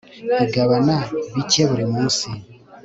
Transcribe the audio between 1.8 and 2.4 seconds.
munsi